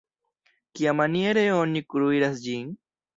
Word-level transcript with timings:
Kiamaniere 0.79 1.43
oni 1.57 1.83
kuiras 1.91 2.41
ĝin? 2.47 2.73